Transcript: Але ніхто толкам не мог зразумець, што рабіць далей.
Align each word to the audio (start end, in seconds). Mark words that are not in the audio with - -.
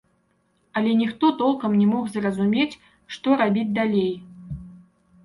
Але 0.79 0.91
ніхто 1.01 1.27
толкам 1.41 1.75
не 1.81 1.85
мог 1.91 2.07
зразумець, 2.13 2.79
што 3.17 3.37
рабіць 3.43 3.67
далей. 3.79 4.09